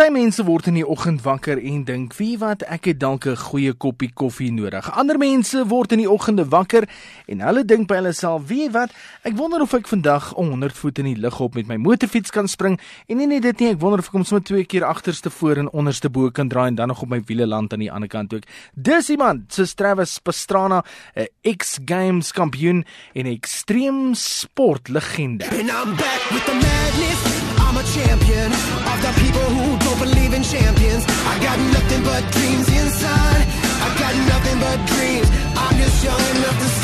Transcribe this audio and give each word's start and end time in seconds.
Party 0.00 0.14
mense 0.16 0.44
word 0.48 0.64
in 0.70 0.78
die 0.78 0.84
oggend 0.88 1.20
wakker 1.26 1.58
en 1.60 1.82
dink, 1.84 2.14
"Wie 2.16 2.38
wat, 2.38 2.62
ek 2.62 2.84
het 2.84 3.00
dalk 3.00 3.26
'n 3.26 3.36
goeie 3.36 3.72
koppie 3.72 4.10
koffie 4.14 4.50
nodig." 4.50 4.90
Ander 4.96 5.18
mense 5.18 5.66
word 5.66 5.92
in 5.92 5.98
die 5.98 6.10
oggende 6.10 6.48
wakker 6.48 6.88
en 7.26 7.40
hulle 7.40 7.64
dink 7.64 7.86
by 7.86 7.94
hulle 7.94 8.12
self, 8.12 8.48
"Wie 8.48 8.70
wat, 8.70 8.90
ek 9.24 9.36
wonder 9.36 9.60
of 9.60 9.74
ek 9.74 9.86
vandag 9.86 10.32
100 10.36 10.72
voet 10.72 10.98
in 10.98 11.04
die 11.04 11.16
lug 11.16 11.40
op 11.40 11.54
met 11.54 11.66
my 11.66 11.76
motorfiets 11.76 12.30
kan 12.30 12.48
spring." 12.48 12.80
En 13.08 13.16
nie 13.16 13.26
net 13.26 13.42
dit 13.42 13.60
nie, 13.60 13.68
ek 13.68 13.80
wonder 13.80 13.98
of 13.98 14.06
ek 14.06 14.12
hom 14.12 14.24
sommer 14.24 14.44
twee 14.44 14.64
keer 14.64 14.84
agterste 14.84 15.30
voor 15.30 15.56
en 15.56 15.70
onderste 15.70 16.08
bo 16.08 16.30
kan 16.30 16.48
draai 16.48 16.68
en 16.68 16.74
dan 16.74 16.88
nog 16.88 17.02
op 17.02 17.08
my 17.08 17.22
wiele 17.26 17.46
land 17.46 17.72
aan 17.72 17.80
die 17.80 17.92
ander 17.92 18.08
kant 18.08 18.32
ook. 18.32 18.44
Dis 18.74 19.10
iemand, 19.10 19.52
so 19.52 19.64
Travis 19.64 20.18
Pastrana, 20.18 20.82
'n 21.14 21.28
X 21.56 21.78
Games 21.84 22.32
kampioen 22.32 22.84
en 23.12 23.26
'n 23.26 23.32
ekstreem 23.32 24.14
sportlegende. 24.14 25.44
And 25.44 25.68
I'm 25.68 25.94
back 25.96 26.30
with 26.30 26.44
the 26.46 26.54
madness. 26.54 27.39
I'm 27.70 27.76
a 27.76 27.84
champion 27.84 28.50
of 28.50 28.98
the 28.98 29.12
people 29.22 29.46
who 29.46 29.78
don't 29.78 30.00
believe 30.00 30.34
in 30.34 30.42
champions. 30.42 31.04
I 31.06 31.38
got 31.38 31.56
nothing 31.70 32.02
but 32.02 32.26
dreams 32.32 32.66
inside. 32.66 33.46
I 33.86 33.88
got 33.94 34.12
nothing 34.26 34.58
but 34.58 34.78
dreams. 34.90 35.30
I'm 35.54 35.78
just 35.78 36.02
young 36.02 36.18
enough 36.34 36.58
to 36.58 36.79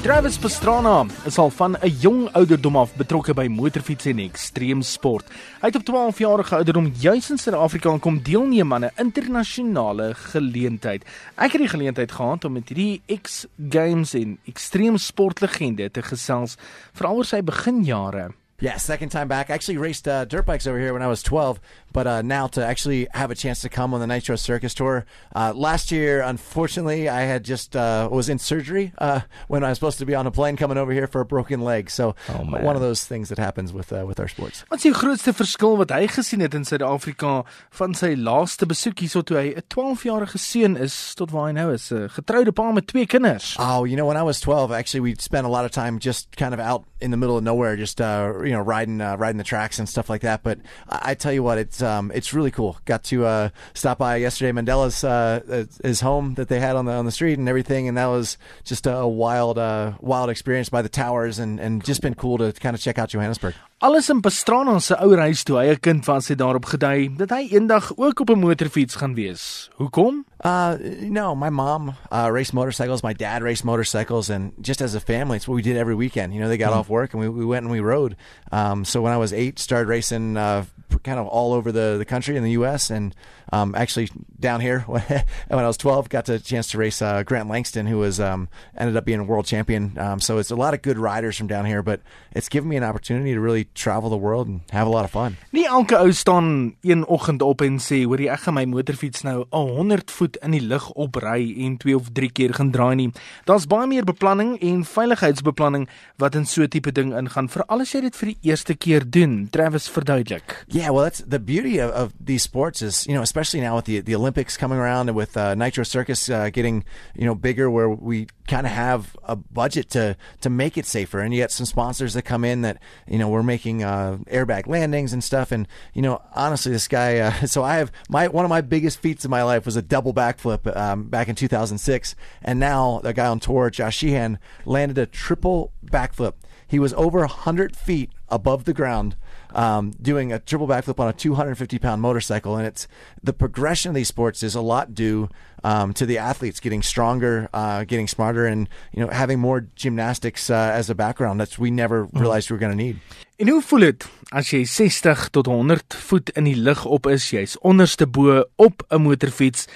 Travis 0.00 0.38
Pastrana 0.40 1.04
is 1.28 1.36
al 1.38 1.50
van 1.50 1.76
'n 1.76 1.88
jong 2.00 2.28
ouderdom 2.32 2.76
af 2.76 2.94
betrokke 2.96 3.34
by 3.34 3.46
motorfiets 3.48 4.06
en 4.06 4.18
ekstreem 4.18 4.82
sport. 4.82 5.28
Hy 5.60 5.66
het 5.66 5.76
op 5.76 5.82
12 5.84 6.18
jarige 6.18 6.54
ouderdom 6.54 6.92
juis 6.98 7.30
in 7.30 7.38
Suid-Afrika 7.38 7.98
kom 7.98 8.22
deelneem 8.22 8.72
aan 8.72 8.84
'n 8.84 8.90
internasionale 8.96 10.14
geleentheid. 10.14 11.04
Ek 11.36 11.52
het 11.52 11.60
die 11.60 11.68
geleentheid 11.68 12.12
gehad 12.12 12.44
om 12.44 12.52
met 12.52 12.68
hierdie 12.68 13.02
X 13.22 13.46
Games 13.68 14.14
en 14.14 14.38
ekstreem 14.44 14.96
sportlegende 14.96 15.90
te 15.90 16.02
gesels 16.02 16.56
veral 16.92 17.16
oor 17.16 17.24
sy 17.24 17.42
beginjare. 17.42 18.39
Yeah, 18.60 18.76
second 18.76 19.08
time 19.08 19.26
back. 19.26 19.48
I 19.48 19.54
actually 19.54 19.78
raced 19.78 20.06
uh, 20.06 20.26
dirt 20.26 20.44
bikes 20.44 20.66
over 20.66 20.78
here 20.78 20.92
when 20.92 21.00
I 21.00 21.06
was 21.06 21.22
12, 21.22 21.58
but 21.94 22.06
uh, 22.06 22.20
now 22.20 22.46
to 22.48 22.64
actually 22.64 23.08
have 23.12 23.30
a 23.30 23.34
chance 23.34 23.60
to 23.62 23.70
come 23.70 23.94
on 23.94 24.00
the 24.00 24.06
Nitro 24.06 24.36
Circus 24.36 24.74
Tour. 24.74 25.06
Uh, 25.34 25.54
last 25.56 25.90
year, 25.90 26.20
unfortunately, 26.20 27.08
I 27.08 27.22
had 27.22 27.42
just 27.42 27.74
uh, 27.74 28.08
was 28.12 28.28
in 28.28 28.38
surgery 28.38 28.92
uh, 28.98 29.20
when 29.48 29.64
I 29.64 29.70
was 29.70 29.78
supposed 29.78 29.98
to 30.00 30.04
be 30.04 30.14
on 30.14 30.26
a 30.26 30.30
plane 30.30 30.56
coming 30.56 30.76
over 30.76 30.92
here 30.92 31.06
for 31.06 31.22
a 31.22 31.24
broken 31.24 31.62
leg. 31.62 31.90
So 31.90 32.14
Oh, 32.28 32.44
man. 32.44 32.62
one 32.62 32.76
of 32.76 32.82
those 32.82 33.06
things 33.06 33.30
that 33.30 33.38
happens 33.38 33.72
with 33.72 33.92
uh, 33.94 34.04
with 34.06 34.20
our 34.20 34.28
sports. 34.28 34.62
Wat 34.68 34.76
is 34.78 34.82
die 34.82 34.92
grootste 34.92 35.32
verskil 35.32 35.78
wat 35.80 35.90
hy 35.90 36.06
gesien 36.06 36.40
het 36.44 36.52
in 36.54 36.64
Suid-Afrika 36.68 37.44
van 37.80 37.94
sy 37.94 38.12
laaste 38.14 38.66
besoek 38.68 39.00
hierso 39.00 39.22
toe 39.24 39.38
hy 39.40 39.54
'n 39.56 39.64
12-jarige 39.72 40.38
seun 40.38 40.76
is 40.76 41.14
tot 41.14 41.30
waar 41.32 41.46
hy 41.48 41.52
nou 41.56 41.72
is, 41.72 41.90
'n 41.92 42.08
getroude 42.12 42.52
pa 42.52 42.72
met 42.72 42.86
twee 42.86 43.06
kinders. 43.06 43.56
Oh, 43.58 43.84
you 43.88 43.96
know, 43.96 44.06
when 44.06 44.18
I 44.20 44.22
was 44.22 44.38
12, 44.40 44.70
actually, 44.70 45.00
we 45.00 45.14
spent 45.18 45.46
a 45.46 45.50
lot 45.50 45.64
of 45.64 45.70
time 45.70 45.98
just 45.98 46.36
kind 46.36 46.52
of 46.52 46.60
out 46.60 46.84
in 47.00 47.10
the 47.10 47.16
middle 47.16 47.38
of 47.38 47.42
nowhere, 47.42 47.74
just 47.76 48.00
uh, 48.00 48.32
you 48.50 48.56
know, 48.56 48.62
riding 48.62 49.00
uh, 49.00 49.16
riding 49.16 49.38
the 49.38 49.44
tracks 49.44 49.78
and 49.78 49.88
stuff 49.88 50.10
like 50.10 50.22
that. 50.22 50.42
But 50.42 50.58
I, 50.88 51.10
I 51.10 51.14
tell 51.14 51.32
you 51.32 51.44
what, 51.44 51.56
it's 51.56 51.80
um, 51.80 52.10
it's 52.12 52.34
really 52.34 52.50
cool. 52.50 52.76
Got 52.84 53.04
to 53.04 53.24
uh, 53.24 53.48
stop 53.74 53.98
by 53.98 54.16
yesterday 54.16 54.50
Mandela's 54.50 55.04
uh, 55.04 55.66
his 55.84 56.00
home 56.00 56.34
that 56.34 56.48
they 56.48 56.58
had 56.58 56.74
on 56.74 56.86
the 56.86 56.92
on 56.92 57.04
the 57.04 57.12
street 57.12 57.38
and 57.38 57.48
everything, 57.48 57.86
and 57.86 57.96
that 57.96 58.06
was 58.06 58.38
just 58.64 58.88
a 58.88 59.06
wild 59.06 59.56
uh, 59.56 59.92
wild 60.00 60.30
experience 60.30 60.68
by 60.68 60.82
the 60.82 60.88
towers, 60.88 61.38
and 61.38 61.60
and 61.60 61.84
just 61.84 62.02
been 62.02 62.14
cool 62.14 62.38
to 62.38 62.52
kind 62.52 62.74
of 62.74 62.82
check 62.82 62.98
out 62.98 63.10
Johannesburg. 63.10 63.54
Alles 63.82 64.10
in 64.12 64.20
Pastrana 64.20 64.74
se 64.84 64.92
ouerhuis 65.00 65.40
toe 65.48 65.56
hy 65.56 65.70
'n 65.72 65.80
kind 65.80 66.04
was 66.04 66.28
het 66.28 66.38
daarop 66.38 66.66
gedui 66.68 67.16
dat 67.16 67.30
hy 67.30 67.48
eendag 67.48 67.92
ook 67.96 68.20
op 68.20 68.28
'n 68.28 68.38
motorfiets 68.38 68.94
gaan 68.94 69.14
wees. 69.14 69.70
Hoekom? 69.76 70.24
Uh, 70.44 70.72
no, 71.08 71.34
my 71.34 71.48
mom 71.48 71.88
uh, 71.88 72.28
raced 72.30 72.52
motorcycles. 72.52 73.02
My 73.02 73.14
dad 73.14 73.42
raced 73.42 73.64
motorcycles, 73.64 74.28
and 74.28 74.52
just 74.60 74.82
as 74.82 74.94
a 74.94 75.00
family, 75.00 75.36
it's 75.36 75.46
what 75.46 75.56
we 75.56 75.62
did 75.62 75.78
every 75.78 75.94
weekend. 75.94 76.34
You 76.34 76.40
know, 76.40 76.48
they 76.48 76.58
got 76.58 76.74
off 76.74 76.88
work 76.88 77.14
and 77.14 77.22
we, 77.22 77.28
we 77.30 77.46
went 77.46 77.64
and 77.64 77.72
we 77.72 77.80
rode. 77.80 78.16
Um, 78.52 78.84
so 78.84 79.00
when 79.00 79.14
I 79.14 79.18
was 79.18 79.32
eight, 79.32 79.58
started 79.58 79.88
racing 79.88 80.36
uh, 80.36 80.64
kind 81.02 81.18
of 81.18 81.26
all 81.26 81.54
over 81.54 81.72
the, 81.72 81.96
the 81.96 82.04
country 82.04 82.36
in 82.36 82.42
the 82.42 82.52
U.S. 82.60 82.90
and 82.90 83.14
um, 83.52 83.74
actually 83.74 84.08
down 84.38 84.60
here 84.60 84.80
when 84.86 85.24
I 85.50 85.66
was 85.66 85.76
12, 85.76 86.08
got 86.08 86.26
the 86.26 86.38
chance 86.38 86.68
to 86.70 86.78
race 86.78 87.02
uh, 87.02 87.22
Grant 87.22 87.48
Langston, 87.48 87.86
who 87.86 87.98
was 87.98 88.20
um, 88.20 88.48
ended 88.76 88.96
up 88.96 89.04
being 89.04 89.20
a 89.20 89.24
world 89.24 89.46
champion. 89.46 89.98
Um, 89.98 90.20
so 90.20 90.38
it's 90.38 90.50
a 90.50 90.56
lot 90.56 90.74
of 90.74 90.82
good 90.82 90.98
riders 90.98 91.36
from 91.36 91.46
down 91.46 91.64
here, 91.64 91.82
but 91.82 92.00
it's 92.32 92.48
given 92.48 92.68
me 92.68 92.76
an 92.76 92.84
opportunity 92.84 93.34
to 93.34 93.40
really 93.40 93.64
travel 93.74 94.10
the 94.10 94.16
world 94.16 94.48
and 94.48 94.60
have 94.70 94.86
a 94.86 94.90
lot 94.90 95.04
of 95.04 95.10
fun. 95.10 95.36
Nie 95.52 95.66
elke 95.66 95.98
ou 95.98 96.12
staan 96.12 96.74
een 96.80 97.04
oggend 97.06 97.42
op 97.42 97.60
en 97.60 97.78
sê, 97.78 98.04
"Hoor 98.04 98.20
jy, 98.20 98.28
ek 98.30 98.40
gaan 98.40 98.54
my 98.54 98.64
motorfiets 98.64 99.22
nou 99.22 99.44
'n 99.52 99.68
100 99.76 100.10
voet 100.10 100.36
in 100.36 100.50
die 100.50 100.60
lug 100.60 100.90
opry 100.92 101.54
en 101.64 101.76
twee 101.76 101.96
of 101.96 102.08
drie 102.12 102.30
keer 102.30 102.54
gaan 102.54 102.70
draai 102.70 102.94
nie." 102.94 103.12
Daar's 103.44 103.66
baie 103.66 103.86
meer 103.86 104.04
beplanning 104.04 104.60
en 104.60 104.84
veiligheidsbeplanning 104.84 105.88
wat 106.16 106.34
in 106.34 106.46
so 106.46 106.62
'n 106.62 106.68
tipe 106.68 106.92
ding 106.92 107.12
ingaan, 107.14 107.48
veral 107.48 107.80
as 107.80 107.92
jy 107.92 108.00
dit 108.00 108.16
vir 108.16 108.26
die 108.26 108.38
eerste 108.42 108.74
keer 108.74 109.10
doen. 109.10 109.48
Travis 109.50 109.88
verduidelik. 109.88 110.64
Yeah, 110.68 110.90
well, 110.90 111.02
that's 111.02 111.22
the 111.28 111.40
beauty 111.40 111.78
of, 111.80 111.90
of 111.90 112.12
these 112.24 112.42
sports 112.42 112.82
is 112.82 113.04
you 113.06 113.14
know 113.14 113.22
especially 113.22 113.39
now 113.60 113.76
with 113.76 113.86
the 113.86 114.00
the 114.00 114.14
Olympics 114.14 114.56
coming 114.56 114.78
around 114.78 115.08
and 115.08 115.16
with 115.16 115.36
uh, 115.36 115.54
Nitro 115.54 115.84
Circus 115.84 116.28
uh, 116.28 116.50
getting 116.50 116.84
you 117.14 117.24
know 117.24 117.34
bigger, 117.34 117.70
where 117.70 117.88
we 117.88 118.26
kind 118.46 118.66
of 118.66 118.72
have 118.72 119.16
a 119.24 119.36
budget 119.36 119.90
to 119.90 120.16
to 120.40 120.50
make 120.50 120.76
it 120.76 120.86
safer, 120.86 121.20
and 121.20 121.32
you 121.32 121.40
get 121.40 121.50
some 121.50 121.66
sponsors 121.66 122.14
that 122.14 122.22
come 122.22 122.44
in 122.44 122.62
that 122.62 122.78
you 123.08 123.18
know 123.18 123.28
we're 123.28 123.42
making 123.42 123.82
uh, 123.82 124.18
airbag 124.30 124.66
landings 124.66 125.12
and 125.12 125.24
stuff, 125.24 125.52
and 125.52 125.66
you 125.94 126.02
know 126.02 126.22
honestly, 126.34 126.72
this 126.72 126.88
guy. 126.88 127.18
Uh, 127.18 127.32
so 127.46 127.62
I 127.62 127.76
have 127.76 127.90
my 128.08 128.28
one 128.28 128.44
of 128.44 128.48
my 128.48 128.60
biggest 128.60 128.98
feats 129.00 129.24
in 129.24 129.30
my 129.30 129.42
life 129.42 129.64
was 129.64 129.76
a 129.76 129.82
double 129.82 130.12
backflip 130.12 130.76
um, 130.76 131.04
back 131.04 131.28
in 131.28 131.34
2006, 131.34 132.14
and 132.42 132.60
now 132.60 133.00
the 133.02 133.12
guy 133.12 133.26
on 133.26 133.40
tour, 133.40 133.70
Josh 133.70 133.98
Sheehan, 133.98 134.38
landed 134.64 134.98
a 134.98 135.06
triple 135.06 135.72
backflip. 135.84 136.34
He 136.66 136.78
was 136.78 136.92
over 136.94 137.18
100 137.20 137.74
feet 137.74 138.10
above 138.30 138.64
the 138.64 138.72
ground 138.72 139.16
um, 139.54 139.92
doing 140.00 140.32
a 140.32 140.38
triple 140.38 140.66
backflip 140.66 140.98
on 140.98 141.08
a 141.08 141.12
250 141.12 141.78
pound 141.78 142.02
motorcycle. 142.02 142.56
And 142.56 142.66
it's 142.66 142.86
the 143.22 143.32
progression 143.32 143.90
of 143.90 143.94
these 143.94 144.08
sports 144.08 144.42
is 144.42 144.54
a 144.54 144.60
lot 144.60 144.94
due 144.94 145.28
um, 145.64 145.92
to 145.94 146.06
the 146.06 146.18
athletes 146.18 146.60
getting 146.60 146.82
stronger, 146.82 147.48
uh, 147.52 147.84
getting 147.84 148.08
smarter, 148.08 148.46
and 148.46 148.68
you 148.92 149.04
know 149.04 149.10
having 149.12 149.38
more 149.38 149.66
gymnastics 149.74 150.50
uh, 150.50 150.72
as 150.74 150.90
a 150.90 150.94
background 150.94 151.40
that 151.40 151.58
we 151.58 151.70
never 151.70 152.04
realized 152.12 152.50
we 152.50 152.54
were 152.54 152.60
going 152.60 152.76
to 152.76 152.84
need. 152.84 152.96
En 153.36 153.48
hoe 153.48 153.62
voel 153.62 153.80
dit 153.80 154.08
as 154.36 154.50
jy 154.52 154.64
60 154.68 155.28
tot 155.32 155.46
100 155.46 155.94
voet 155.94 156.30
in 156.36 156.44
die 156.44 156.56
lug 156.56 156.84
op 156.84 157.06
is, 157.08 157.30
jy's 157.30 157.56
onderste 157.64 158.06
bo 158.06 158.44
op 158.56 158.84
'n 158.90 159.00
motorfiets 159.00 159.66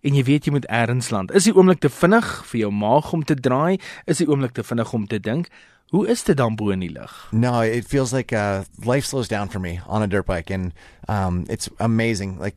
en 0.00 0.14
jy 0.16 0.24
weet 0.24 0.44
jy 0.48 0.52
moet 0.52 0.68
eers 0.68 1.10
land. 1.10 1.32
Is 1.36 1.44
die 1.44 1.54
oomblik 1.54 1.82
te 1.84 1.90
vinnig 1.92 2.28
vir 2.50 2.60
jou 2.60 2.70
maag 2.72 3.12
om 3.12 3.24
te 3.24 3.34
draai? 3.34 3.78
Is 4.06 4.22
die 4.22 4.28
oomblik 4.28 4.52
te 4.56 4.64
vinnig 4.64 4.92
om 4.92 5.06
te 5.06 5.20
dink? 5.20 5.50
Hoe 5.90 6.06
is 6.06 6.22
dit 6.22 6.36
dan 6.36 6.54
bo 6.54 6.70
in 6.70 6.80
die 6.80 6.92
lug? 6.92 7.28
No, 7.32 7.60
it 7.60 7.84
feels 7.84 8.12
like 8.12 8.32
uh, 8.32 8.62
life 8.84 9.04
slows 9.04 9.26
down 9.28 9.48
for 9.48 9.58
me 9.58 9.80
on 9.86 10.02
a 10.02 10.06
dirt 10.06 10.26
bike, 10.26 10.50
and 10.50 10.72
um, 11.08 11.46
it's 11.48 11.68
amazing. 11.80 12.38
Like 12.38 12.56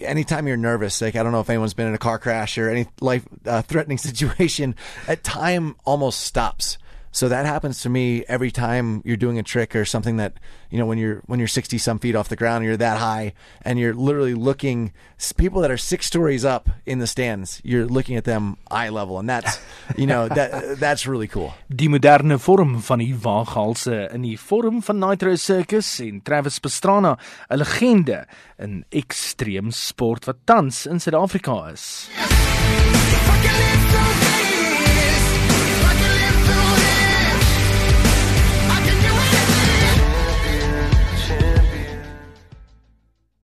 anytime 0.00 0.48
you're 0.48 0.56
nervous, 0.56 1.00
like 1.00 1.14
I 1.14 1.22
don't 1.22 1.30
know 1.30 1.40
if 1.40 1.48
anyone's 1.48 1.74
been 1.74 1.86
in 1.86 1.94
a 1.94 1.98
car 1.98 2.18
crash 2.18 2.58
or 2.58 2.68
any 2.68 2.88
life 3.00 3.24
uh, 3.46 3.62
threatening 3.62 3.98
situation, 4.02 4.74
at 5.06 5.22
time 5.22 5.76
almost 5.84 6.20
stops. 6.20 6.76
So 7.12 7.28
that 7.28 7.44
happens 7.44 7.82
to 7.82 7.90
me 7.90 8.24
every 8.26 8.50
time 8.50 9.02
you're 9.04 9.18
doing 9.18 9.38
a 9.38 9.42
trick 9.42 9.76
or 9.76 9.84
something 9.84 10.16
that 10.16 10.32
you 10.70 10.78
know 10.78 10.86
when 10.86 10.96
you're 10.96 11.20
when 11.26 11.38
you're 11.38 11.48
60 11.48 11.76
some 11.76 11.98
feet 11.98 12.16
off 12.16 12.30
the 12.30 12.36
ground, 12.36 12.64
you're 12.64 12.78
that 12.78 12.98
high, 12.98 13.34
and 13.62 13.78
you're 13.78 13.92
literally 13.92 14.34
looking 14.34 14.92
people 15.36 15.60
that 15.60 15.70
are 15.70 15.76
six 15.76 16.06
stories 16.06 16.44
up 16.44 16.70
in 16.86 16.98
the 16.98 17.06
stands. 17.06 17.60
You're 17.62 17.84
looking 17.84 18.16
at 18.16 18.24
them 18.24 18.56
eye 18.70 18.88
level, 18.88 19.18
and 19.18 19.28
that's 19.28 19.60
you 19.96 20.06
know 20.06 20.26
that 20.28 20.78
that's 20.80 21.06
really 21.06 21.28
cool. 21.28 21.52
Die 21.68 21.88
moderne 21.88 22.38
vorm 22.38 22.80
van 22.80 22.98
die 22.98 23.12
waaghalse 23.12 24.08
in 24.08 24.22
die 24.22 24.38
vorm 24.40 24.80
van 24.82 24.98
Nitro 24.98 25.36
Circus 25.36 26.00
en 26.00 26.22
Travis 26.24 26.58
Pastrana, 26.58 27.18
'n 27.50 27.58
legende 27.58 28.26
in 28.58 28.84
ekstreem 28.90 29.70
sport 29.70 30.24
wat 30.24 30.46
tans 30.46 30.86
in 30.86 30.98
Suid-Afrika 30.98 31.72
is. 31.72 32.08
If 33.44 33.81